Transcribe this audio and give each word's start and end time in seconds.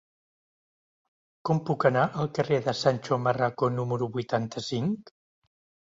Com 1.49 1.59
puc 1.67 1.85
anar 1.91 2.07
al 2.23 2.31
carrer 2.39 2.59
de 2.69 2.75
Sancho 2.79 3.19
Marraco 3.27 3.73
número 3.79 4.09
vuitanta-cinc? 4.17 5.17